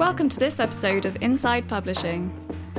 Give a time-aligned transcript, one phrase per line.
[0.00, 2.32] Welcome to this episode of Inside Publishing,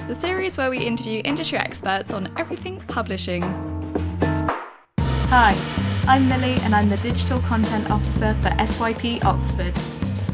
[0.08, 3.44] the series where we interview industry experts on everything publishing.
[5.30, 5.56] Hi,
[6.08, 9.78] I'm Millie and I'm the Digital Content Officer for SYP Oxford.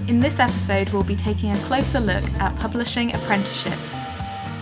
[0.07, 3.93] In this episode, we'll be taking a closer look at publishing apprenticeships.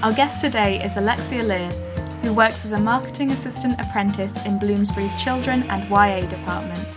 [0.01, 1.69] Our guest today is Alexia Lear,
[2.23, 6.87] who works as a marketing assistant apprentice in Bloomsbury's Children and YA department.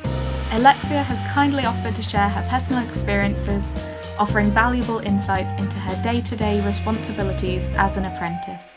[0.52, 3.74] Alexia has kindly offered to share her personal experiences,
[4.18, 8.76] offering valuable insights into her day to day responsibilities as an apprentice.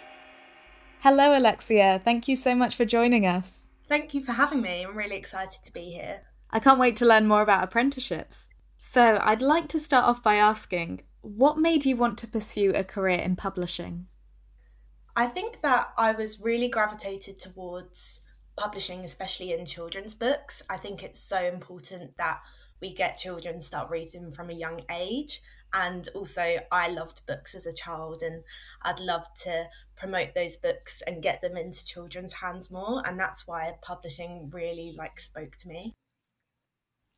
[1.00, 2.00] Hello, Alexia.
[2.04, 3.64] Thank you so much for joining us.
[3.88, 4.86] Thank you for having me.
[4.86, 6.22] I'm really excited to be here.
[6.52, 8.48] I can't wait to learn more about apprenticeships.
[8.78, 12.84] So, I'd like to start off by asking what made you want to pursue a
[12.84, 14.08] career in publishing?
[15.16, 18.22] I think that I was really gravitated towards
[18.58, 20.64] publishing, especially in children's books.
[20.70, 22.42] I think it's so important that
[22.82, 25.42] we get children start reading from a young age.
[25.74, 28.44] And also, I loved books as a child, and
[28.82, 33.02] I'd love to promote those books and get them into children's hands more.
[33.08, 35.94] And that's why publishing really like spoke to me.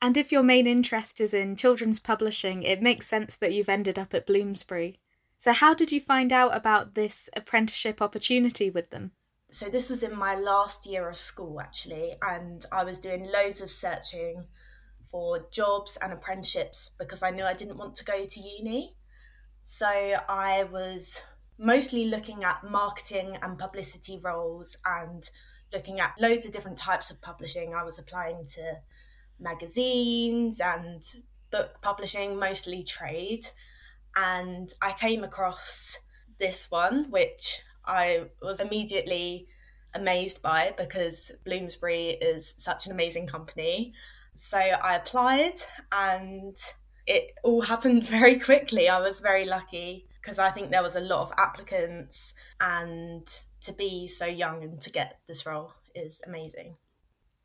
[0.03, 3.97] And if your main interest is in children's publishing, it makes sense that you've ended
[3.97, 4.99] up at Bloomsbury.
[5.38, 9.13] So, how did you find out about this apprenticeship opportunity with them?
[9.49, 13.61] So, this was in my last year of school actually, and I was doing loads
[13.61, 14.45] of searching
[15.14, 18.95] for jobs and apprenticeships because I knew I didn't want to go to uni.
[19.61, 21.23] So, I was
[21.58, 25.23] mostly looking at marketing and publicity roles and
[25.72, 27.73] looking at loads of different types of publishing.
[27.73, 28.80] I was applying to
[29.39, 31.02] magazines and
[31.52, 33.45] book publishing, mostly trade
[34.16, 35.97] and I came across
[36.39, 39.47] this one, which I was immediately
[39.94, 43.94] amazed by because Bloomsbury is such an amazing company.
[44.35, 45.55] So I applied
[45.91, 46.55] and
[47.05, 48.89] it all happened very quickly.
[48.89, 53.27] I was very lucky because I think there was a lot of applicants and
[53.61, 56.75] to be so young and to get this role is amazing.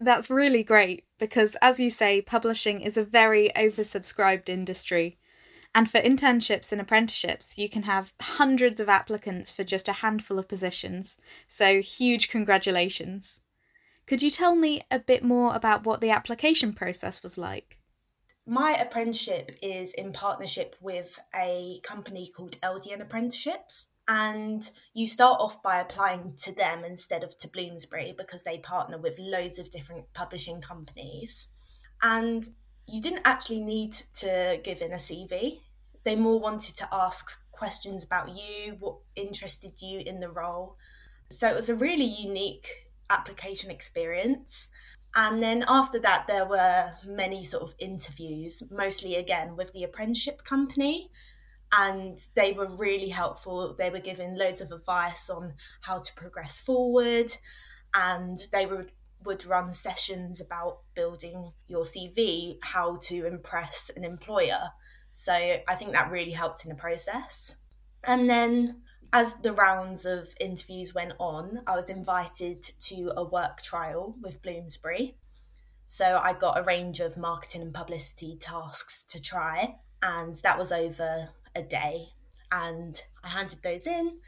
[0.01, 5.19] That's really great because, as you say, publishing is a very oversubscribed industry.
[5.75, 10.39] And for internships and apprenticeships, you can have hundreds of applicants for just a handful
[10.39, 11.17] of positions.
[11.49, 13.41] So, huge congratulations.
[14.09, 17.77] Could you tell me a bit more about what the application process was like?
[18.47, 23.91] My apprenticeship is in partnership with a company called LDN Apprenticeships.
[24.09, 24.63] And
[24.95, 29.19] you start off by applying to them instead of to Bloomsbury because they partner with
[29.19, 31.49] loads of different publishing companies.
[32.01, 32.43] And
[32.87, 35.59] you didn't actually need to give in a CV.
[36.05, 40.79] They more wanted to ask questions about you, what interested you in the role.
[41.31, 44.69] So it was a really unique application experience.
[45.15, 50.45] And then after that, there were many sort of interviews, mostly again with the apprenticeship
[50.45, 51.11] company.
[51.73, 53.75] And they were really helpful.
[53.77, 57.31] They were giving loads of advice on how to progress forward.
[57.95, 58.87] And they were
[59.25, 64.71] would run sessions about building your CV, how to impress an employer.
[65.11, 67.57] So I think that really helped in the process.
[68.05, 68.83] And then
[69.13, 74.43] as the rounds of interviews went on, I was invited to a work trial with
[74.43, 75.17] Bloomsbury.
[75.87, 80.73] So I got a range of marketing and publicity tasks to try, and that was
[80.73, 82.09] over a day.
[82.53, 84.19] And I handed those in,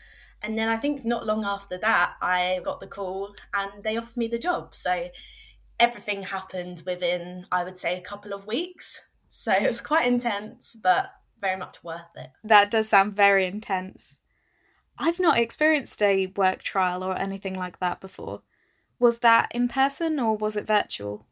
[0.43, 4.17] and then I think not long after that, I got the call and they offered
[4.17, 4.75] me the job.
[4.75, 5.11] So
[5.79, 9.03] everything happened within, I would say, a couple of weeks.
[9.29, 11.11] So it was quite intense, but
[11.41, 12.31] very much worth it.
[12.43, 14.19] That does sound very intense.
[15.01, 18.43] I've not experienced a work trial or anything like that before.
[18.99, 21.27] Was that in person or was it virtual?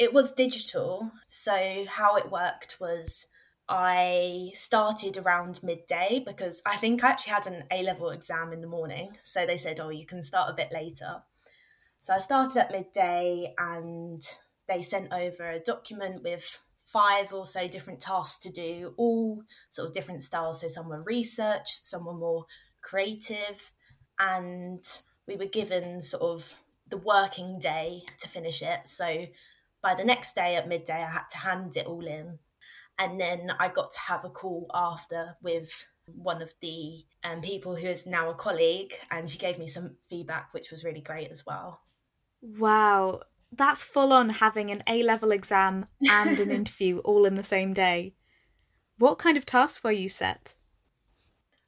[0.00, 1.12] It was digital.
[1.28, 3.28] So how it worked was
[3.68, 8.60] I started around midday because I think I actually had an A level exam in
[8.60, 9.16] the morning.
[9.22, 11.22] So they said, oh, you can start a bit later.
[12.00, 14.20] So I started at midday and
[14.68, 19.88] they sent over a document with five or so different tasks to do, all sort
[19.88, 20.62] of different styles.
[20.62, 22.46] So some were research, some were more
[22.84, 23.72] creative.
[24.18, 24.84] And
[25.26, 28.86] we were given sort of the working day to finish it.
[28.86, 29.26] So
[29.82, 32.38] by the next day at midday, I had to hand it all in
[32.98, 37.74] and then I got to have a call after with one of the um, people
[37.74, 41.30] who is now a colleague, and she gave me some feedback, which was really great
[41.30, 41.82] as well.
[42.42, 47.42] Wow, that's full on having an A level exam and an interview all in the
[47.42, 48.14] same day.
[48.98, 50.54] What kind of tasks were you set?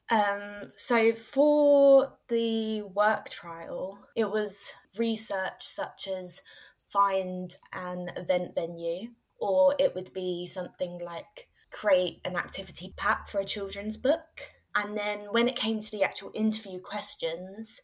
[0.09, 6.43] Um, so for the work trial, it was research such as
[6.87, 13.41] find an event venue or it would be something like create an activity pack for
[13.41, 14.55] a children's book.
[14.75, 17.81] And then when it came to the actual interview questions,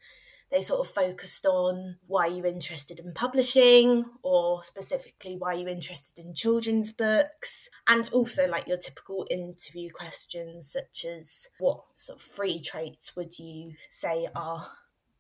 [0.53, 6.23] they sort of focused on why you interested in publishing or specifically why you interested
[6.23, 12.23] in children's books and also like your typical interview questions such as what sort of
[12.23, 14.67] three traits would you say are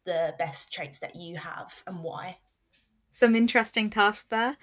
[0.04, 2.36] the best traits that you have and why?
[3.10, 4.58] Some interesting tasks there.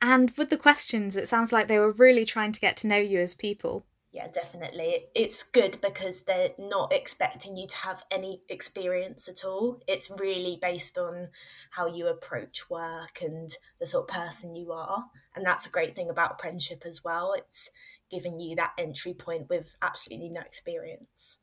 [0.00, 2.98] And with the questions it sounds like they were really trying to get to know
[2.98, 3.84] you as people
[4.14, 5.06] yeah, definitely.
[5.16, 9.82] It's good because they're not expecting you to have any experience at all.
[9.88, 11.30] It's really based on
[11.72, 13.50] how you approach work and
[13.80, 15.06] the sort of person you are.
[15.34, 17.34] And that's a great thing about apprenticeship as well.
[17.36, 17.70] It's
[18.08, 21.38] giving you that entry point with absolutely no experience.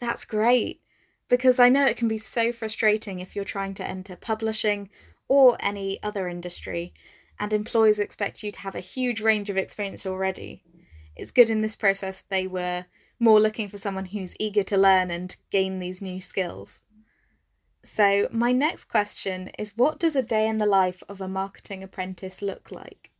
[0.00, 0.80] That's great
[1.28, 4.88] because I know it can be so frustrating if you're trying to enter publishing
[5.28, 6.94] or any other industry
[7.38, 10.62] and employers expect you to have a huge range of experience already
[11.16, 12.86] it's good in this process they were
[13.18, 16.82] more looking for someone who's eager to learn and gain these new skills.
[17.84, 21.82] So, my next question is what does a day in the life of a marketing
[21.82, 23.10] apprentice look like?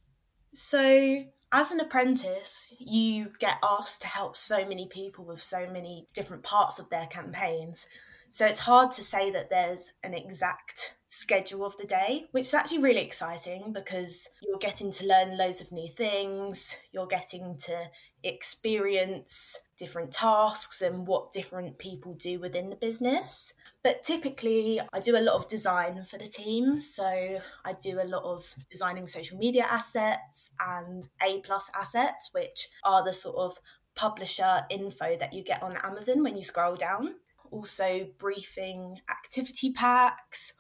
[0.55, 6.07] So, as an apprentice, you get asked to help so many people with so many
[6.15, 7.87] different parts of their campaigns.
[8.35, 12.55] So it's hard to say that there's an exact schedule of the day, which is
[12.55, 17.85] actually really exciting because you're getting to learn loads of new things, you're getting to
[18.25, 23.55] experience different tasks and what different people do within the business.
[23.85, 26.81] But typically, I do a lot of design for the team.
[26.81, 32.67] So I do a lot of designing social media assets and A plus assets, which
[32.83, 33.61] are the sort of
[33.95, 37.15] publisher info that you get on Amazon when you scroll down
[37.51, 40.55] also briefing activity packs,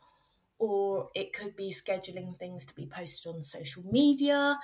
[0.59, 4.59] or it could be scheduling things to be posted on social media.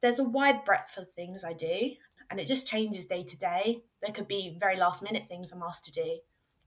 [0.00, 1.92] There's a wide breadth of things I do,
[2.30, 3.82] and it just changes day to day.
[4.02, 6.18] There could be very last minute things I'm asked to do.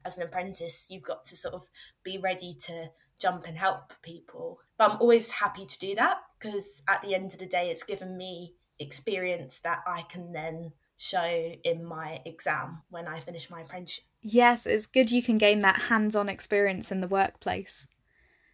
[0.06, 1.68] As an apprentice, you've got to sort of
[2.04, 2.88] be ready to
[3.20, 4.60] jump and help people.
[4.78, 7.84] But I'm always happy to do that because at the end of the day, it's
[7.84, 11.24] given me experience that I can then show
[11.64, 14.06] in my exam when I finish my apprenticeship.
[14.22, 17.88] Yes, it's good you can gain that hands on experience in the workplace.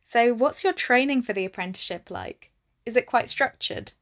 [0.04, 2.52] So, what's your training for the apprenticeship like?
[2.86, 3.94] Is it quite structured?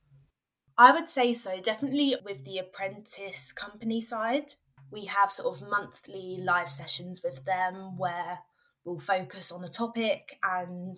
[0.78, 4.54] I would say so, definitely with the apprentice company side.
[4.92, 8.40] We have sort of monthly live sessions with them where
[8.84, 10.98] we'll focus on a topic and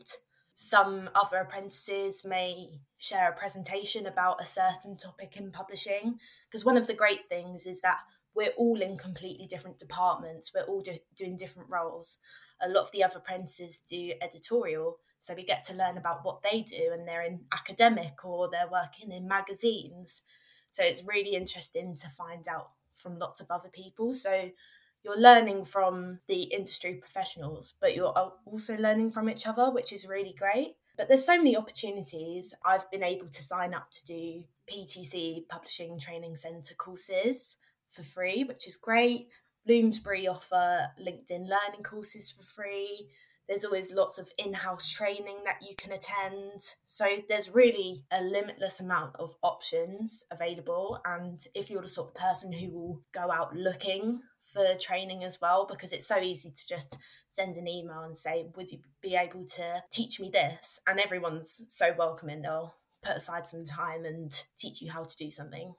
[0.56, 6.18] some other apprentices may share a presentation about a certain topic in publishing.
[6.50, 8.00] Because one of the great things is that
[8.36, 12.18] we're all in completely different departments, we're all do- doing different roles.
[12.62, 16.44] A lot of the other apprentices do editorial, so we get to learn about what
[16.44, 20.22] they do, and they're in academic or they're working in magazines.
[20.70, 24.14] So it's really interesting to find out from lots of other people.
[24.14, 24.52] So
[25.04, 28.14] you're learning from the industry professionals, but you're
[28.46, 30.76] also learning from each other, which is really great.
[30.98, 32.54] But there's so many opportunities.
[32.66, 37.58] I've been able to sign up to do PTC Publishing Training Centre courses
[37.96, 39.28] for free, which is great.
[39.66, 43.08] Bloomsbury offer LinkedIn learning courses for free.
[43.48, 46.62] There's always lots of in house training that you can attend.
[46.86, 51.00] So there's really a limitless amount of options available.
[51.06, 55.40] And if you're the sort of person who will go out looking for training as
[55.42, 56.98] well because it's so easy to just
[57.30, 60.80] send an email and say, Would you be able to teach me this?
[60.88, 65.30] And everyone's so welcoming, they'll put aside some time and teach you how to do
[65.30, 65.74] something.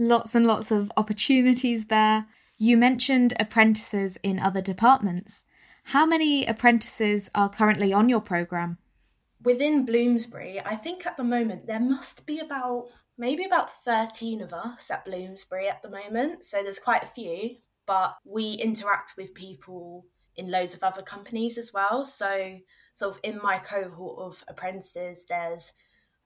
[0.00, 2.24] Lots and lots of opportunities there.
[2.56, 5.44] You mentioned apprentices in other departments.
[5.84, 8.78] How many apprentices are currently on your programme?
[9.44, 12.86] Within Bloomsbury, I think at the moment there must be about
[13.18, 16.46] maybe about 13 of us at Bloomsbury at the moment.
[16.46, 21.58] So there's quite a few, but we interact with people in loads of other companies
[21.58, 22.06] as well.
[22.06, 22.58] So,
[22.94, 25.74] sort of in my cohort of apprentices, there's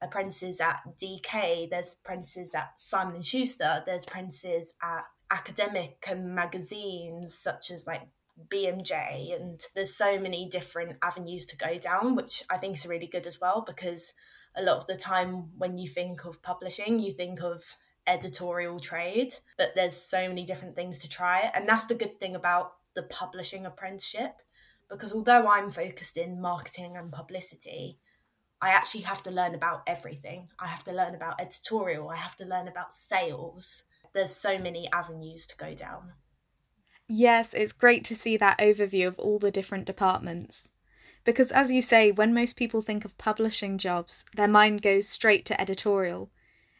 [0.00, 7.34] apprentices at DK, there's apprentices at Simon and Schuster, there's apprentices at academic and magazines
[7.34, 8.02] such as like
[8.48, 13.06] BMJ, and there's so many different avenues to go down, which I think is really
[13.06, 14.12] good as well because
[14.56, 17.62] a lot of the time when you think of publishing, you think of
[18.06, 21.50] editorial trade, but there's so many different things to try.
[21.54, 24.34] And that's the good thing about the publishing apprenticeship,
[24.88, 27.98] because although I'm focused in marketing and publicity,
[28.64, 30.48] I actually have to learn about everything.
[30.58, 33.82] I have to learn about editorial, I have to learn about sales.
[34.14, 36.14] There's so many avenues to go down.
[37.06, 40.70] Yes, it's great to see that overview of all the different departments.
[41.24, 45.44] Because, as you say, when most people think of publishing jobs, their mind goes straight
[45.46, 46.30] to editorial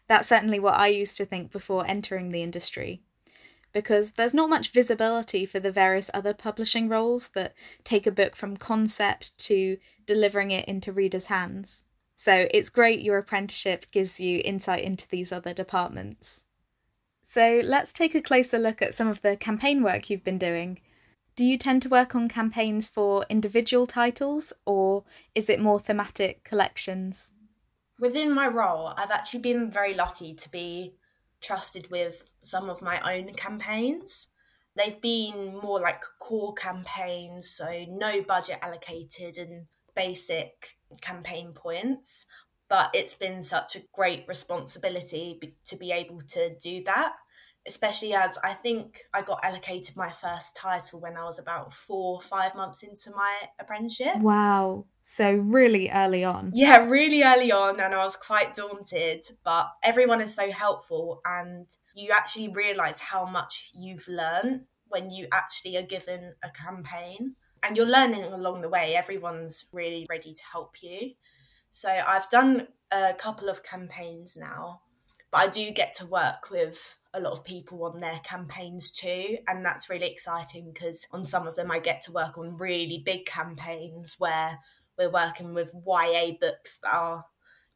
[0.06, 3.02] That's certainly what I used to think before entering the industry.
[3.74, 8.36] Because there's not much visibility for the various other publishing roles that take a book
[8.36, 9.76] from concept to
[10.06, 11.84] delivering it into readers' hands.
[12.16, 16.42] So it's great your apprenticeship gives you insight into these other departments.
[17.20, 20.80] So let's take a closer look at some of the campaign work you've been doing.
[21.36, 25.02] Do you tend to work on campaigns for individual titles or
[25.34, 27.32] is it more thematic collections?
[27.98, 30.94] Within my role, I've actually been very lucky to be
[31.44, 34.28] trusted with some of my own campaigns.
[34.76, 42.26] They've been more like core campaigns, so no budget allocated and basic campaign points.
[42.68, 47.12] But it's been such a great responsibility to be able to do that
[47.66, 52.20] especially as I think I got allocated my first title when I was about four,
[52.20, 54.16] five months into my apprenticeship.
[54.18, 54.84] Wow.
[55.00, 56.50] So, really early on.
[56.52, 57.80] Yeah, really early on.
[57.80, 61.20] And I was quite daunted, but everyone is so helpful.
[61.24, 67.34] And you actually realize how much you've learned when you actually are given a campaign.
[67.62, 68.94] And you're learning along the way.
[68.94, 71.12] Everyone's really ready to help you.
[71.70, 74.82] So, I've done a couple of campaigns now,
[75.30, 79.38] but I do get to work with a lot of people on their campaigns too.
[79.46, 83.02] And that's really exciting because on some of them, I get to work on really
[83.04, 84.58] big campaigns where
[84.98, 87.24] we're working with YA books that are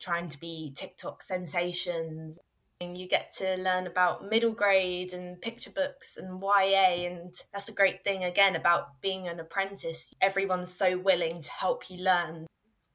[0.00, 2.38] trying to be TikTok sensations.
[2.80, 7.08] And you get to learn about middle grade and picture books and YA.
[7.08, 10.14] And that's the great thing, again, about being an apprentice.
[10.20, 12.46] Everyone's so willing to help you learn.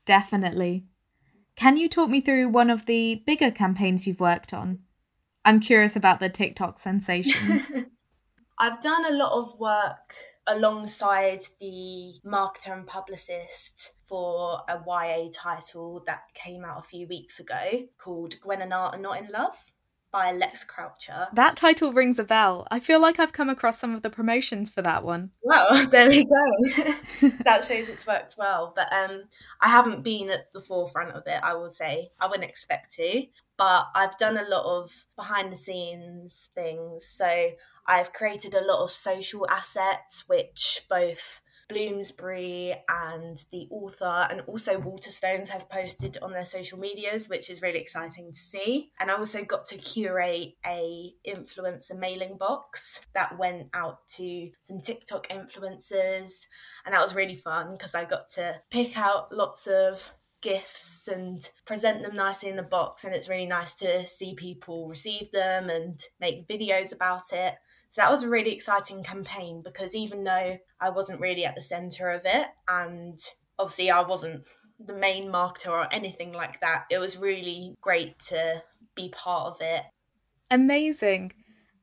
[0.06, 0.86] Definitely.
[1.56, 4.80] Can you talk me through one of the bigger campaigns you've worked on?
[5.46, 7.72] I'm curious about the TikTok sensations.
[8.58, 10.14] I've done a lot of work
[10.48, 17.40] alongside the marketer and publicist for a YA title that came out a few weeks
[17.40, 19.56] ago called Gwen and Art Are Not in Love
[20.14, 21.28] by Lex Croucher.
[21.34, 22.68] That title rings a bell.
[22.70, 25.32] I feel like I've come across some of the promotions for that one.
[25.42, 27.30] Well, there we go.
[27.44, 28.74] that shows it's worked well.
[28.76, 29.24] But um,
[29.60, 32.12] I haven't been at the forefront of it, I would say.
[32.20, 33.24] I wouldn't expect to
[33.58, 37.06] but I've done a lot of behind the scenes things.
[37.06, 37.52] So
[37.86, 44.80] I've created a lot of social assets, which both Bloomsbury and the author and also
[44.80, 48.92] Waterstones have posted on their social medias, which is really exciting to see.
[49.00, 54.80] And I also got to curate a influencer mailing box that went out to some
[54.80, 56.48] TikTok influencers,
[56.86, 60.12] and that was really fun because I got to pick out lots of
[60.44, 64.88] gifts and present them nicely in the box and it's really nice to see people
[64.88, 67.56] receive them and make videos about it.
[67.90, 71.62] So that was a really exciting campaign because even though i wasn't really at the
[71.62, 73.18] center of it and
[73.58, 74.44] obviously i wasn't
[74.80, 78.62] the main marketer or anything like that it was really great to
[78.96, 79.84] be part of it.
[80.52, 81.32] Amazing.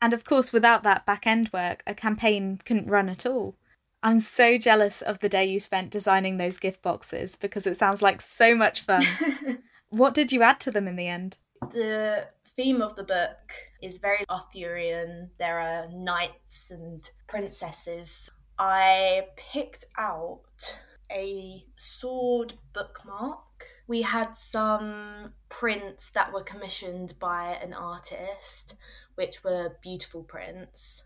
[0.02, 3.56] And of course without that back end work a campaign couldn't run at all
[4.02, 8.00] I'm so jealous of the day you spent designing those gift boxes because it sounds
[8.00, 9.02] like so much fun.
[9.90, 11.36] what did you add to them in the end?
[11.70, 13.52] The theme of the book
[13.82, 15.30] is very Arthurian.
[15.38, 18.30] There are knights and princesses.
[18.58, 20.78] I picked out
[21.10, 23.66] a sword bookmark.
[23.86, 28.74] We had some prints that were commissioned by an artist,
[29.14, 31.02] which were beautiful prints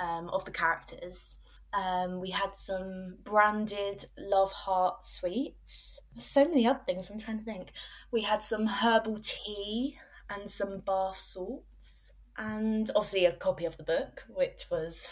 [0.00, 1.36] um, of the characters.
[1.72, 6.00] Um, we had some branded Love Heart sweets.
[6.14, 7.72] So many other things, I'm trying to think.
[8.10, 9.98] We had some herbal tea
[10.30, 15.08] and some bath salts, and obviously a copy of the book, which was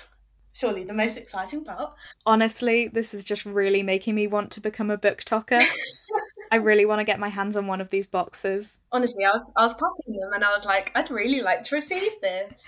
[0.57, 1.93] surely the most exciting part.
[2.25, 5.63] Honestly, this is just really making me want to become a BookToker.
[6.53, 8.79] I really want to get my hands on one of these boxes.
[8.93, 11.75] Honestly, I was I was popping them and I was like, I'd really like to
[11.75, 12.65] receive this.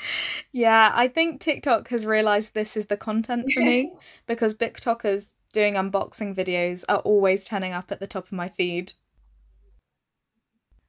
[0.52, 3.92] Yeah, I think TikTok has realized this is the content for me
[4.26, 8.92] because BookTokers doing unboxing videos are always turning up at the top of my feed.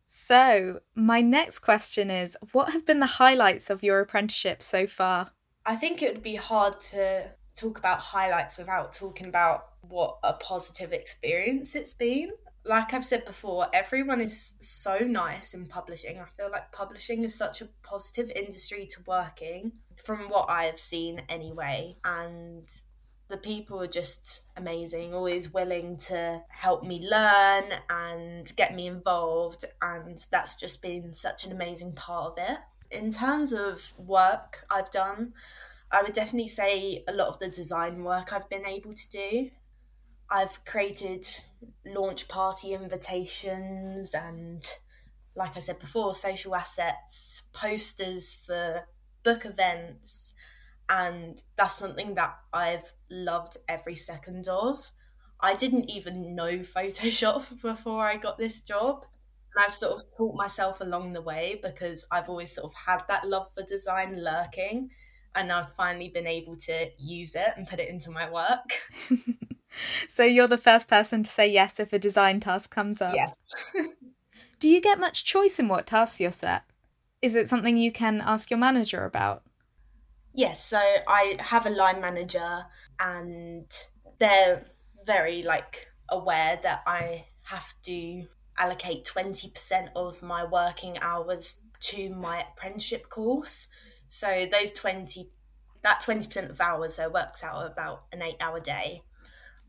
[0.05, 5.31] So, my next question is what have been the highlights of your apprenticeship so far?
[5.69, 10.33] I think it would be hard to talk about highlights without talking about what a
[10.33, 12.31] positive experience it's been
[12.65, 16.19] like I've said before, everyone is so nice in publishing.
[16.19, 19.71] I feel like publishing is such a positive industry to work in,
[20.03, 21.95] from what I have seen anyway.
[22.03, 22.67] And
[23.29, 29.65] the people are just amazing, always willing to help me learn and get me involved.
[29.81, 32.59] And that's just been such an amazing part of it.
[32.91, 35.33] In terms of work I've done,
[35.91, 39.51] I would definitely say a lot of the design work I've been able to do.
[40.29, 41.27] I've created
[41.85, 44.63] launch party invitations and
[45.35, 48.87] like I said before, social assets, posters for
[49.23, 50.33] book events,
[50.89, 54.91] and that's something that I've loved every second of.
[55.39, 59.05] I didn't even know Photoshop before I got this job.
[59.55, 63.01] And I've sort of taught myself along the way because I've always sort of had
[63.07, 64.89] that love for design lurking.
[65.35, 68.79] And I've finally been able to use it and put it into my work.
[70.07, 73.13] so you're the first person to say yes if a design task comes up?
[73.15, 73.53] Yes.
[74.59, 76.63] Do you get much choice in what tasks you're set?
[77.21, 79.43] Is it something you can ask your manager about?
[80.33, 82.65] Yes, so I have a line manager
[82.99, 83.69] and
[84.19, 84.65] they're
[85.05, 88.25] very like aware that I have to
[88.59, 93.69] allocate 20% of my working hours to my apprenticeship course.
[94.07, 95.29] So those 20
[95.81, 99.01] that 20% of hours so works out about an 8 hour day.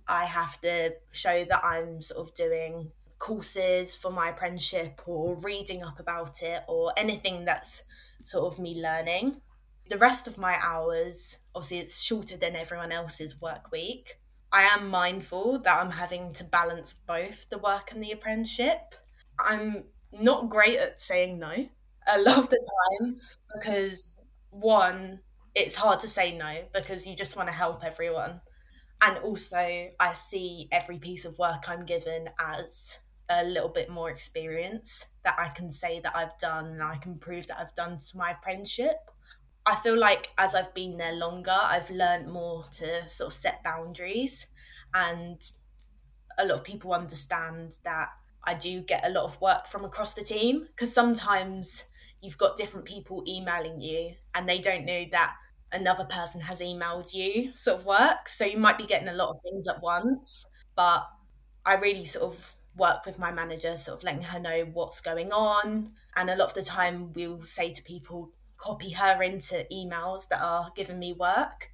[0.08, 5.84] I have to show that I'm sort of doing courses for my apprenticeship or reading
[5.84, 7.84] up about it or anything that's
[8.22, 9.40] sort of me learning.
[9.88, 14.19] The rest of my hours, obviously, it's shorter than everyone else's work week.
[14.52, 18.94] I am mindful that I'm having to balance both the work and the apprenticeship.
[19.38, 21.64] I'm not great at saying no
[22.08, 23.16] a lot of the time
[23.54, 25.20] because, one,
[25.54, 28.40] it's hard to say no because you just want to help everyone.
[29.02, 34.10] And also, I see every piece of work I'm given as a little bit more
[34.10, 37.96] experience that I can say that I've done and I can prove that I've done
[37.98, 39.09] to my apprenticeship.
[39.70, 43.62] I feel like as I've been there longer, I've learned more to sort of set
[43.62, 44.48] boundaries,
[44.92, 45.40] and
[46.38, 48.08] a lot of people understand that
[48.42, 51.84] I do get a lot of work from across the team because sometimes
[52.20, 55.36] you've got different people emailing you and they don't know that
[55.72, 58.28] another person has emailed you sort of work.
[58.28, 61.06] So you might be getting a lot of things at once, but
[61.64, 65.30] I really sort of work with my manager, sort of letting her know what's going
[65.32, 65.92] on.
[66.16, 70.42] And a lot of the time, we'll say to people, copy her into emails that
[70.42, 71.70] are giving me work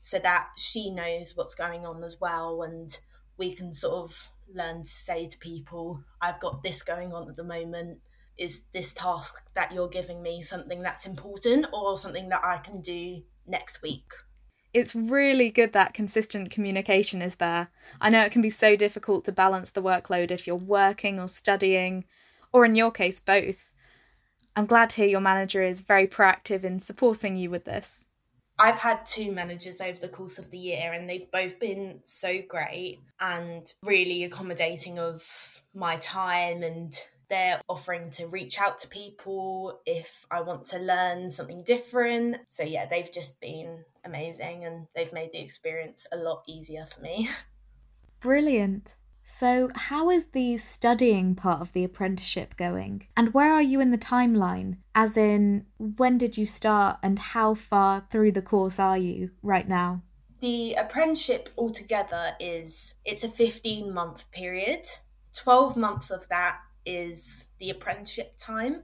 [0.00, 2.62] so that she knows what's going on as well.
[2.62, 2.96] And
[3.36, 7.36] we can sort of learn to say to people, I've got this going on at
[7.36, 7.98] the moment.
[8.38, 12.80] Is this task that you're giving me something that's important or something that I can
[12.80, 14.12] do next week?
[14.72, 17.68] it's really good that consistent communication is there.
[18.00, 21.28] I know it can be so difficult to balance the workload if you're working or
[21.28, 22.04] studying,
[22.52, 23.69] or in your case, both.
[24.56, 28.06] I'm glad to hear your manager is very proactive in supporting you with this.
[28.58, 32.42] I've had two managers over the course of the year, and they've both been so
[32.46, 36.94] great and really accommodating of my time and
[37.30, 42.36] they're offering to reach out to people if I want to learn something different.
[42.48, 47.00] So, yeah, they've just been amazing and they've made the experience a lot easier for
[47.00, 47.30] me.
[48.20, 48.96] Brilliant.
[49.22, 53.06] So, how is the studying part of the apprenticeship going?
[53.16, 54.78] And where are you in the timeline?
[54.94, 59.68] As in, when did you start and how far through the course are you right
[59.68, 60.02] now?
[60.40, 64.86] The apprenticeship altogether is it's a 15 month period.
[65.36, 68.82] 12 months of that is the apprenticeship time.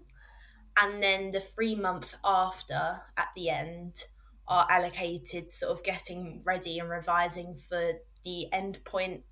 [0.79, 4.05] And then the three months after, at the end,
[4.47, 7.93] are allocated sort of getting ready and revising for
[8.25, 9.23] the endpoint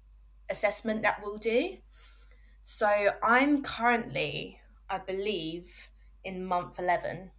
[0.54, 1.76] assessment that we'll do.
[2.64, 5.90] So I'm currently, I believe,
[6.24, 7.30] in month 11,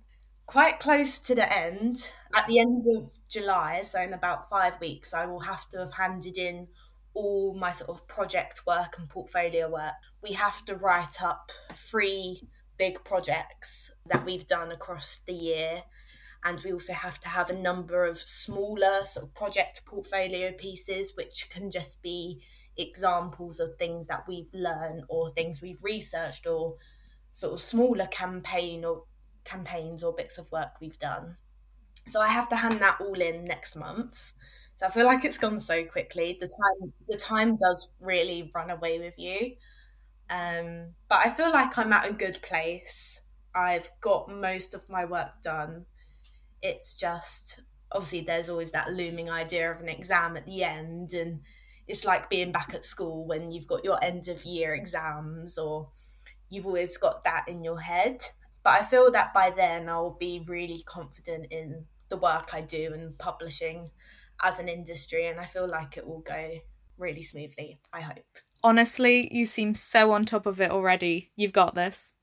[0.46, 2.12] quite close to the end.
[2.36, 5.94] At the end of July, so in about five weeks, I will have to have
[5.94, 6.68] handed in
[7.16, 12.42] all my sort of project work and portfolio work, we have to write up three
[12.78, 15.84] big projects that we've done across the year.
[16.44, 21.14] And we also have to have a number of smaller sort of project portfolio pieces,
[21.16, 22.44] which can just be
[22.78, 26.76] examples of things that we've learned or things we've researched or
[27.32, 29.04] sort of smaller campaign or
[29.44, 31.38] campaigns or bits of work we've done.
[32.08, 34.34] So I have to hand that all in next month.
[34.76, 36.38] So I feel like it's gone so quickly.
[36.40, 39.56] The time the time does really run away with you.
[40.30, 43.22] Um, but I feel like I'm at a good place.
[43.56, 45.86] I've got most of my work done.
[46.62, 47.62] It's just
[47.92, 51.42] obviously there's always that looming idea of an exam at the end and
[51.88, 55.90] it's like being back at school when you've got your end of year exams or
[56.50, 58.24] you've always got that in your head.
[58.64, 62.92] But I feel that by then I'll be really confident in the work I do
[62.94, 63.92] and publishing
[64.44, 66.60] as an industry, and I feel like it will go
[66.98, 67.80] really smoothly.
[67.94, 68.26] I hope.
[68.64, 71.32] Honestly, you seem so on top of it already.
[71.36, 72.14] You've got this.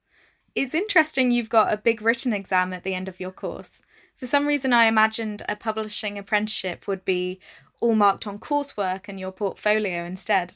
[0.54, 3.80] It's interesting you've got a big written exam at the end of your course.
[4.16, 7.40] For some reason, I imagined a publishing apprenticeship would be
[7.82, 10.54] all marked on coursework and your portfolio instead.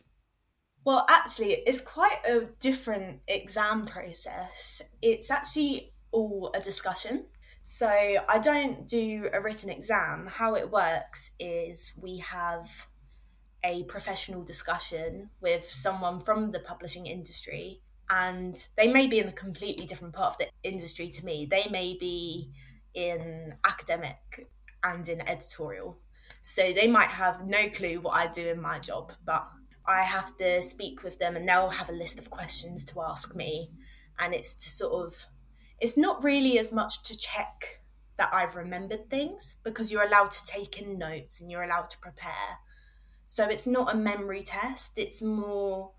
[0.85, 4.81] Well, actually, it's quite a different exam process.
[5.03, 7.27] It's actually all a discussion.
[7.65, 10.29] So I don't do a written exam.
[10.29, 12.71] How it works is we have
[13.65, 19.33] a professional discussion with someone from the publishing industry, and they may be in a
[19.33, 21.49] completely different part of the industry to me.
[21.51, 22.53] They may be
[22.95, 24.49] in academic
[24.85, 25.99] and in editorial.
[26.49, 29.49] So they might have no clue what I do in my job, but
[29.85, 33.35] I have to speak with them and they'll have a list of questions to ask
[33.35, 33.73] me.
[34.21, 35.27] And it's to sort of,
[35.81, 37.81] it's not really as much to check
[38.17, 41.99] that I've remembered things because you're allowed to take in notes and you're allowed to
[41.99, 42.61] prepare.
[43.25, 45.91] So it's not a memory test, it's more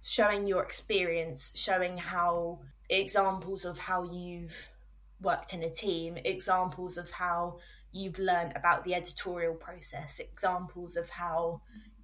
[0.00, 4.70] showing your experience, showing how examples of how you've
[5.20, 7.58] worked in a team, examples of how
[7.92, 11.60] you've learned about the editorial process, examples of how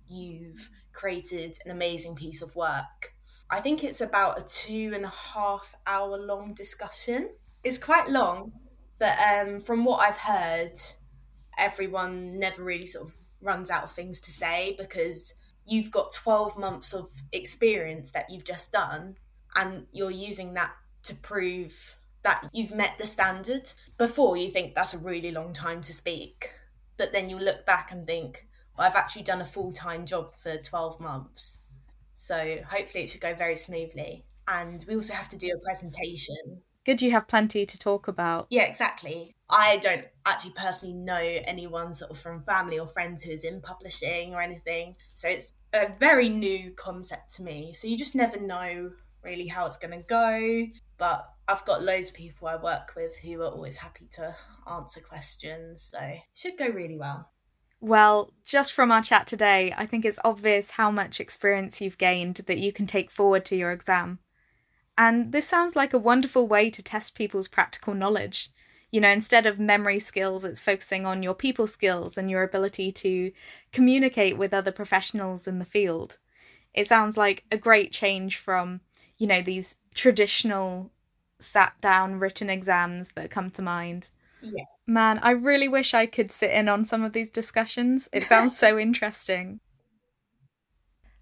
[0.06, 3.14] you've created an amazing piece of work.
[3.50, 7.30] I think it's about a two and a half hour long discussion.
[7.64, 8.52] It's quite long,
[8.98, 10.74] but um, from what I've heard,
[11.56, 15.34] everyone never really sort of runs out of things to say because
[15.66, 19.16] you've got 12 months of experience that you've just done
[19.54, 20.72] and you're using that
[21.02, 23.68] to prove that you've met the standard.
[23.96, 26.52] Before you think that's a really long time to speak,
[26.96, 30.32] but then you look back and think, well, I've actually done a full time job
[30.32, 31.60] for 12 months.
[32.14, 34.24] So hopefully it should go very smoothly.
[34.46, 36.62] And we also have to do a presentation.
[36.84, 38.46] Good, you have plenty to talk about.
[38.50, 39.34] Yeah, exactly.
[39.50, 43.60] I don't actually personally know anyone sort of from family or friends who is in
[43.60, 44.96] publishing or anything.
[45.12, 47.74] So it's a very new concept to me.
[47.74, 48.92] So you just never know
[49.28, 50.66] really how it's going to go.
[50.96, 54.34] But I've got loads of people I work with who are always happy to
[54.70, 55.82] answer questions.
[55.82, 57.30] So it should go really well.
[57.80, 62.40] Well, just from our chat today, I think it's obvious how much experience you've gained
[62.46, 64.18] that you can take forward to your exam.
[64.96, 68.50] And this sounds like a wonderful way to test people's practical knowledge.
[68.90, 72.90] You know, instead of memory skills, it's focusing on your people skills and your ability
[72.92, 73.30] to
[73.70, 76.18] communicate with other professionals in the field.
[76.74, 78.80] It sounds like a great change from,
[79.18, 80.90] you know, these traditional
[81.40, 84.08] sat down written exams that come to mind.
[84.40, 84.64] Yeah.
[84.86, 88.08] Man, I really wish I could sit in on some of these discussions.
[88.12, 89.60] It sounds so interesting.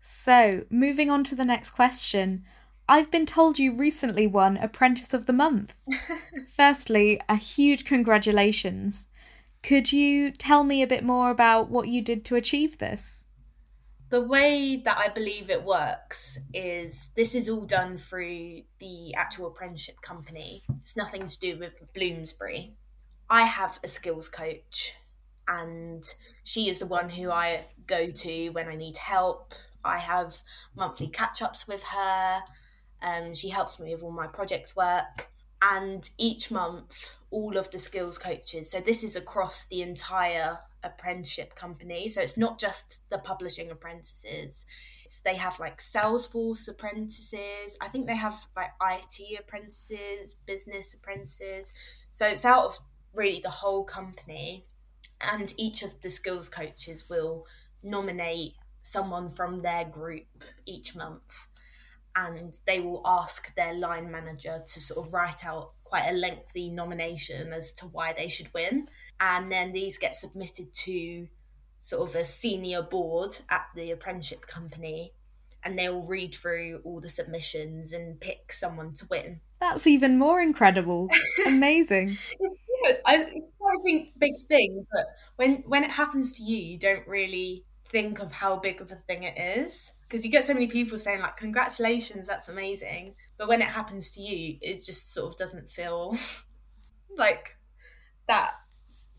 [0.01, 2.45] So, moving on to the next question.
[2.89, 5.75] I've been told you recently won Apprentice of the Month.
[6.57, 9.09] Firstly, a huge congratulations.
[9.65, 13.26] Could you tell me a bit more about what you did to achieve this?
[14.09, 19.49] The way that I believe it works is this is all done through the actual
[19.49, 20.63] apprenticeship company.
[20.81, 22.77] It's nothing to do with Bloomsbury.
[23.29, 24.95] I have a skills coach,
[25.49, 26.05] and
[26.45, 29.55] she is the one who I go to when I need help.
[29.85, 30.37] I have
[30.77, 32.41] monthly catch ups with her.
[33.03, 35.29] Um, she helps me with all my project work.
[35.63, 41.55] And each month, all of the skills coaches, so this is across the entire apprenticeship
[41.55, 42.09] company.
[42.09, 44.65] So it's not just the publishing apprentices.
[45.05, 47.77] It's, they have like Salesforce apprentices.
[47.79, 51.75] I think they have like IT apprentices, business apprentices.
[52.09, 52.79] So it's out of
[53.15, 54.65] really the whole company.
[55.21, 57.45] And each of the skills coaches will
[57.83, 61.49] nominate someone from their group each month.
[62.15, 66.69] And they will ask their line manager to sort of write out quite a lengthy
[66.69, 68.89] nomination as to why they should win.
[69.21, 71.29] And then these get submitted to
[71.81, 75.13] sort of a senior board at the apprenticeship company
[75.63, 79.41] and they'll read through all the submissions and pick someone to win.
[79.61, 81.09] That's even more incredible.
[81.47, 82.11] Amazing.
[82.11, 86.43] it's, you know, I, it's quite a big thing, but when when it happens to
[86.43, 90.31] you, you don't really think of how big of a thing it is because you
[90.31, 94.57] get so many people saying like congratulations that's amazing but when it happens to you
[94.61, 96.17] it just sort of doesn't feel
[97.17, 97.57] like
[98.29, 98.55] that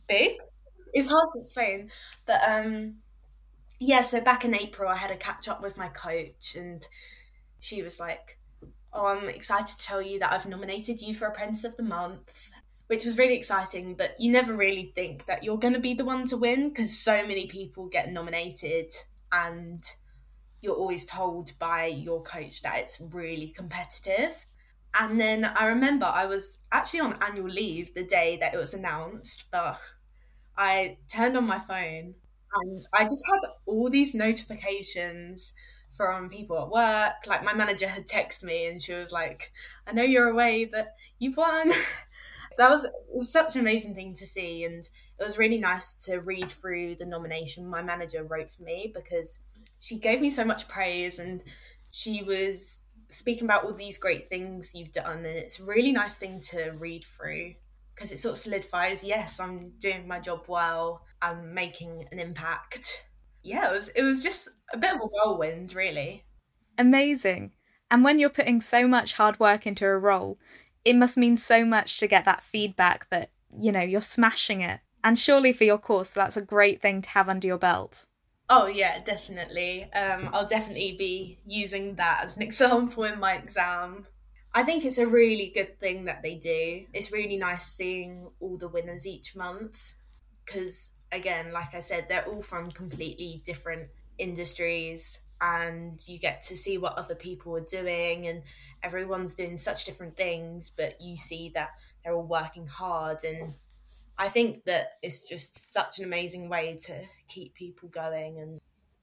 [0.07, 0.37] big
[0.93, 1.89] it's hard to explain
[2.25, 2.95] but um
[3.79, 6.87] yeah, so back in April, I had a catch up with my coach, and
[7.59, 8.39] she was like,
[8.93, 12.49] Oh, I'm excited to tell you that I've nominated you for Apprentice of the Month,
[12.87, 13.95] which was really exciting.
[13.95, 16.97] But you never really think that you're going to be the one to win because
[16.97, 18.91] so many people get nominated,
[19.31, 19.83] and
[20.67, 24.45] you're always told by your coach that it's really competitive.
[24.99, 28.73] And then I remember I was actually on annual leave the day that it was
[28.73, 29.79] announced, but
[30.57, 32.15] I turned on my phone
[32.55, 35.53] and I just had all these notifications
[35.91, 37.27] from people at work.
[37.27, 39.51] Like my manager had texted me and she was like,
[39.85, 41.71] I know you're away, but you've won.
[42.57, 44.63] that was, was such an amazing thing to see.
[44.63, 44.83] And
[45.19, 49.39] it was really nice to read through the nomination my manager wrote for me because
[49.79, 51.43] she gave me so much praise and
[51.91, 56.17] she was speaking about all these great things you've done, and it's a really nice
[56.17, 57.53] thing to read through
[57.95, 63.05] because it sort of solidifies yes, I'm doing my job well, I'm making an impact.
[63.43, 66.25] Yeah, it was it was just a bit of a whirlwind, really.
[66.77, 67.53] Amazing.
[67.89, 70.37] And when you're putting so much hard work into a role,
[70.83, 74.81] it must mean so much to get that feedback that, you know, you're smashing it.
[75.03, 78.05] And surely for your course, that's a great thing to have under your belt.
[78.49, 79.91] Oh yeah, definitely.
[79.93, 84.05] Um, I'll definitely be using that as an example in my exam.
[84.53, 86.85] I think it's a really good thing that they do.
[86.93, 89.93] It's really nice seeing all the winners each month
[90.45, 96.57] because, again, like I said, they're all from completely different industries and you get to
[96.57, 98.41] see what other people are doing and
[98.81, 101.69] everyone's doing such different things but you see that
[102.03, 103.53] they're all working hard and
[104.17, 106.93] i think that it's just such an amazing way to
[107.27, 108.59] keep people going and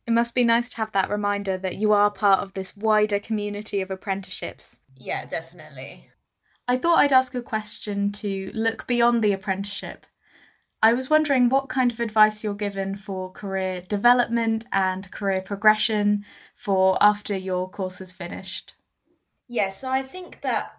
[0.06, 3.18] it must be nice to have that reminder that you are part of this wider
[3.18, 4.80] community of apprenticeships.
[4.96, 6.10] Yeah definitely.
[6.68, 10.06] I thought i'd ask a question to look beyond the apprenticeship.
[10.82, 16.26] I was wondering what kind of advice you're given for career development and career progression
[16.54, 18.74] for after your course is finished.
[19.48, 20.72] Yeah, so I think that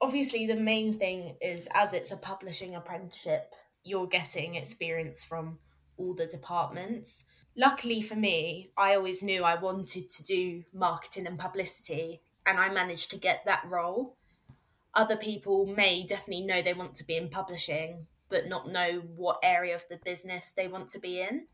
[0.00, 3.52] obviously the main thing is as it's a publishing apprenticeship,
[3.84, 5.58] you're getting experience from
[5.96, 7.26] all the departments.
[7.56, 12.70] Luckily for me, I always knew I wanted to do marketing and publicity, and I
[12.70, 14.16] managed to get that role.
[14.94, 19.38] Other people may definitely know they want to be in publishing, but not know what
[19.42, 21.46] area of the business they want to be in.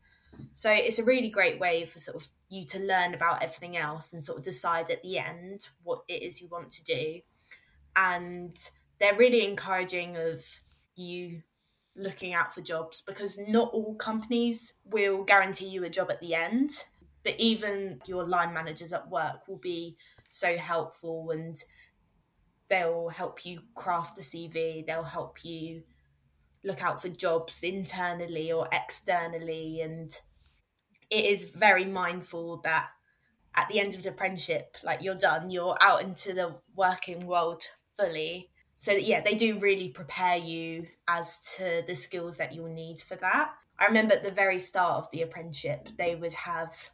[0.53, 4.13] So it's a really great way for sort of you to learn about everything else
[4.13, 7.21] and sort of decide at the end what it is you want to do.
[7.95, 8.57] And
[8.99, 10.45] they're really encouraging of
[10.95, 11.43] you
[11.95, 16.33] looking out for jobs because not all companies will guarantee you a job at the
[16.33, 16.71] end.
[17.23, 19.97] But even your line managers at work will be
[20.29, 21.57] so helpful and
[22.69, 25.83] they'll help you craft a CV, they'll help you
[26.63, 30.11] look out for jobs internally or externally and
[31.09, 32.89] it is very mindful that
[33.55, 37.63] at the end of the apprenticeship like you're done you're out into the working world
[37.97, 38.49] fully
[38.79, 43.15] so yeah they do really prepare you as to the skills that you'll need for
[43.15, 46.89] that i remember at the very start of the apprenticeship they would have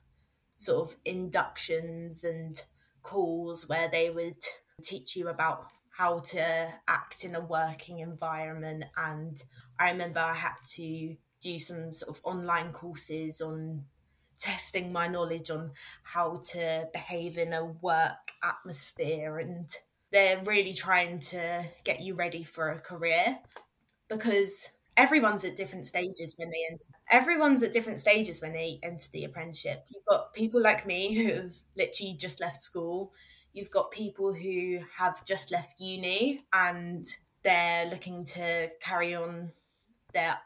[0.55, 2.63] sort of inductions and
[3.01, 4.43] calls where they would
[4.81, 8.83] teach you about how to act in a working environment.
[8.97, 9.41] And
[9.79, 13.85] I remember I had to do some sort of online courses on
[14.37, 15.71] testing my knowledge on
[16.03, 19.37] how to behave in a work atmosphere.
[19.37, 19.69] And
[20.15, 23.37] they're really trying to get you ready for a career
[24.07, 29.07] because everyone's at different stages when they enter everyone's at different stages when they enter
[29.11, 33.11] the apprenticeship you've got people like me who have literally just left school
[33.55, 37.05] You've got people who have just left uni and
[37.41, 39.53] they're looking to carry on
[40.13, 40.37] their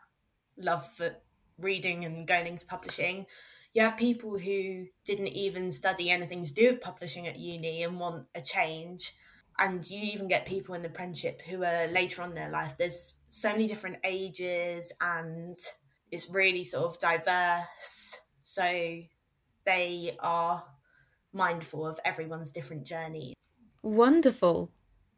[0.60, 1.16] love for
[1.58, 3.26] reading and going into publishing.
[3.74, 8.00] You have people who didn't even study anything to do with publishing at uni and
[8.00, 9.16] want a change.
[9.60, 12.76] And you even get people in the apprenticeship who are later on in their life.
[12.78, 15.58] There's so many different ages and
[16.12, 18.22] it's really sort of diverse.
[18.44, 19.02] So
[19.66, 20.64] they are
[21.34, 23.34] mindful of everyone's different journey.
[23.82, 24.72] Wonderful.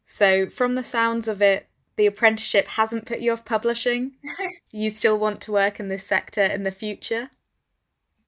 [0.04, 4.14] So, from the sounds of it, the apprenticeship hasn't put you off publishing.
[4.72, 7.30] you still want to work in this sector in the future?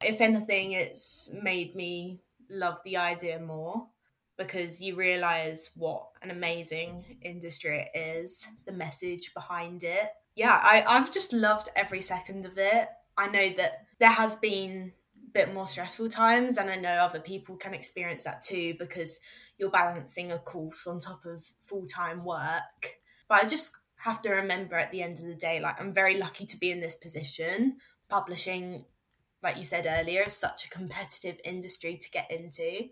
[0.01, 3.87] If anything, it's made me love the idea more
[4.37, 10.09] because you realize what an amazing industry it is, the message behind it.
[10.35, 12.87] Yeah, I, I've just loved every second of it.
[13.17, 14.91] I know that there has been
[15.23, 19.19] a bit more stressful times and i know other people can experience that too because
[19.57, 24.75] you're balancing a course on top of full-time work but i just have to remember
[24.75, 27.77] at the end of the day like i'm very lucky to be in this position
[28.09, 28.83] publishing
[29.43, 32.87] like you said earlier is such a competitive industry to get into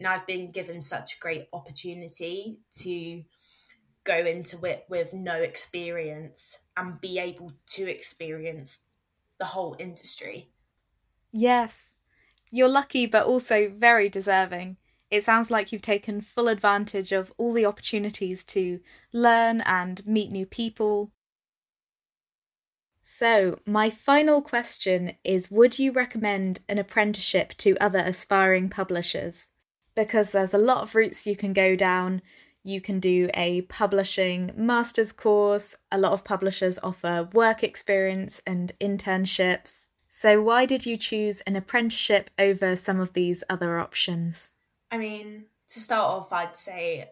[0.00, 3.22] and i've been given such a great opportunity to
[4.02, 8.86] go into it with no experience and be able to experience
[9.38, 10.50] the whole industry
[11.32, 11.94] Yes.
[12.50, 14.76] You're lucky, but also very deserving.
[15.10, 18.80] It sounds like you've taken full advantage of all the opportunities to
[19.12, 21.12] learn and meet new people.
[23.02, 29.50] So, my final question is Would you recommend an apprenticeship to other aspiring publishers?
[29.94, 32.22] Because there's a lot of routes you can go down.
[32.62, 38.72] You can do a publishing master's course, a lot of publishers offer work experience and
[38.80, 39.88] internships.
[40.10, 44.52] So, why did you choose an apprenticeship over some of these other options?
[44.90, 47.10] I mean, To start off, I'd say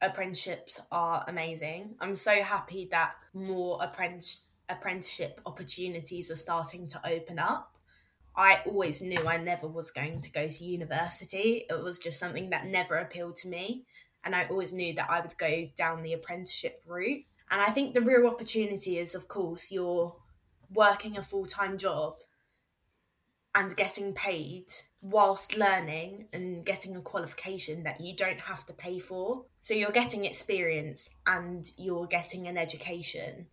[0.00, 1.94] apprenticeships are amazing.
[2.00, 7.76] I'm so happy that more apprentice apprenticeship opportunities are starting to open up.
[8.36, 11.66] I always knew I never was going to go to university.
[11.68, 13.84] It was just something that never appealed to me.
[14.24, 17.24] And I always knew that I would go down the apprenticeship route.
[17.50, 20.14] And I think the real opportunity is, of course, you're
[20.72, 22.16] working a full time job
[23.54, 24.66] and getting paid
[25.02, 29.44] whilst learning and getting a qualification that you don't have to pay for.
[29.60, 33.46] So you're getting experience and you're getting an education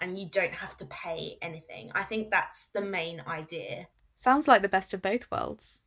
[0.00, 1.90] and you don't have to pay anything.
[1.94, 3.86] I think that's the main idea.
[4.22, 5.80] Sounds like the best of both worlds.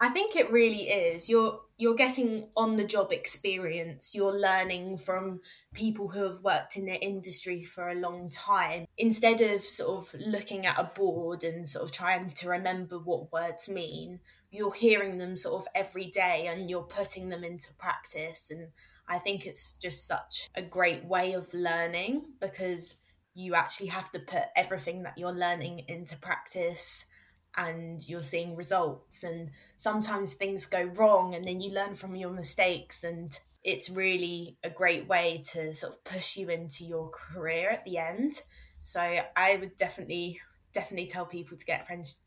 [0.00, 1.28] I think it really is.
[1.28, 4.14] You're you're getting on the job experience.
[4.14, 5.40] You're learning from
[5.74, 10.20] people who have worked in the industry for a long time instead of sort of
[10.20, 14.20] looking at a board and sort of trying to remember what words mean.
[14.52, 18.68] You're hearing them sort of every day and you're putting them into practice and
[19.08, 22.94] I think it's just such a great way of learning because
[23.34, 27.06] you actually have to put everything that you're learning into practice
[27.56, 32.30] and you're seeing results and sometimes things go wrong and then you learn from your
[32.30, 37.70] mistakes and it's really a great way to sort of push you into your career
[37.70, 38.40] at the end.
[38.78, 40.40] So i would definitely
[40.72, 42.18] definitely tell people to get friends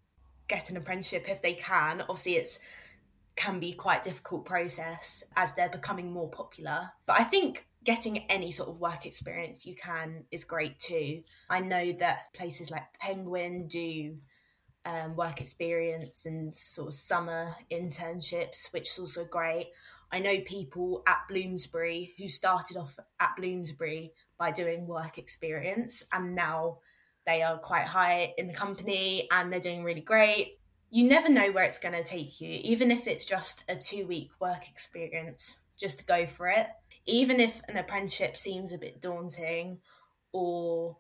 [0.48, 2.02] get an apprenticeship if they can.
[2.02, 2.60] Obviously it's
[3.36, 8.52] can be quite difficult process as they're becoming more popular but i think getting any
[8.52, 11.24] sort of work experience you can is great too.
[11.50, 14.18] I know that places like penguin do
[14.86, 19.70] um, work experience and sort of summer internships, which is also great.
[20.12, 26.36] I know people at Bloomsbury who started off at Bloomsbury by doing work experience and
[26.36, 26.80] now
[27.26, 30.60] they are quite high in the company and they're doing really great.
[30.90, 34.06] You never know where it's going to take you, even if it's just a two
[34.06, 36.68] week work experience, just go for it.
[37.06, 39.80] Even if an apprenticeship seems a bit daunting
[40.32, 40.98] or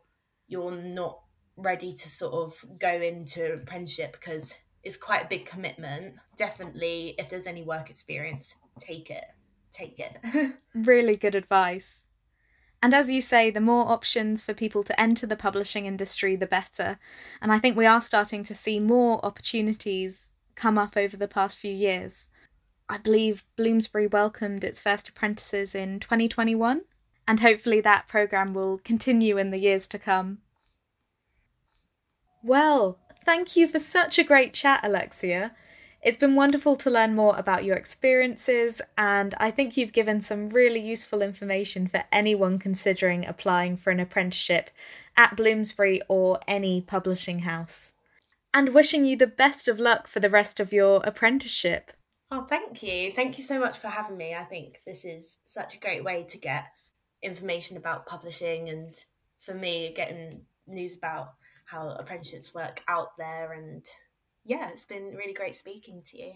[0.47, 1.19] you're not
[1.55, 6.15] ready to sort of go into apprenticeship because it's quite a big commitment.
[6.35, 9.25] Definitely, if there's any work experience, take it.
[9.71, 10.53] Take it.
[10.75, 12.07] really good advice.
[12.81, 16.45] And as you say, the more options for people to enter the publishing industry, the
[16.45, 16.99] better.
[17.41, 21.57] And I think we are starting to see more opportunities come up over the past
[21.57, 22.29] few years.
[22.89, 26.81] I believe Bloomsbury welcomed its first apprentices in 2021,
[27.25, 30.39] and hopefully that programme will continue in the years to come.
[32.43, 35.53] Well, thank you for such a great chat, Alexia.
[36.01, 40.49] It's been wonderful to learn more about your experiences, and I think you've given some
[40.49, 44.69] really useful information for anyone considering applying for an apprenticeship
[45.15, 47.93] at Bloomsbury or any publishing house.
[48.53, 51.93] And wishing you the best of luck for the rest of your apprenticeship.
[52.29, 53.13] Oh, thank you.
[53.13, 54.35] Thank you so much for having me.
[54.35, 56.65] I think this is such a great way to get
[57.21, 58.93] information about publishing and
[59.39, 61.35] for me, getting news about
[61.73, 63.53] how apprenticeships work out there.
[63.53, 63.85] And
[64.45, 66.33] yeah, it's been really great speaking to you.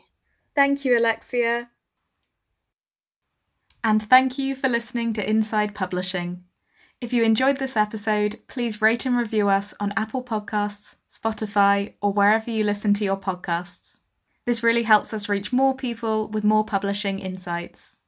[0.56, 1.69] Thank you, Alexia.
[3.84, 6.43] And thank you for listening to Inside Publishing.
[7.00, 12.12] If you enjoyed this episode, please rate and review us on Apple Podcasts, Spotify, or
[12.12, 13.97] wherever you listen to your podcasts.
[14.45, 18.00] This really helps us reach more people with more publishing insights.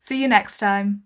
[0.00, 1.05] See you next time.